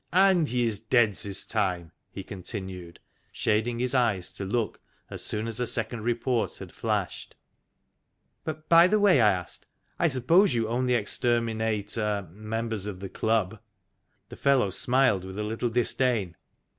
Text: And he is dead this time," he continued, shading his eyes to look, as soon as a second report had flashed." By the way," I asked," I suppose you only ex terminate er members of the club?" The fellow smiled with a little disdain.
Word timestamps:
And 0.13 0.49
he 0.49 0.63
is 0.65 0.79
dead 0.79 1.09
this 1.11 1.45
time," 1.45 1.91
he 2.09 2.23
continued, 2.23 2.99
shading 3.31 3.77
his 3.77 3.93
eyes 3.93 4.33
to 4.33 4.45
look, 4.45 4.81
as 5.11 5.23
soon 5.23 5.45
as 5.45 5.59
a 5.59 5.67
second 5.67 6.01
report 6.01 6.57
had 6.57 6.71
flashed." 6.71 7.35
By 8.67 8.87
the 8.87 8.99
way," 8.99 9.21
I 9.21 9.31
asked," 9.31 9.67
I 9.99 10.07
suppose 10.07 10.55
you 10.55 10.67
only 10.67 10.95
ex 10.95 11.19
terminate 11.19 11.99
er 11.99 12.27
members 12.31 12.87
of 12.87 12.99
the 12.99 13.09
club?" 13.09 13.59
The 14.29 14.37
fellow 14.37 14.71
smiled 14.71 15.23
with 15.23 15.37
a 15.37 15.43
little 15.43 15.69
disdain. 15.69 16.35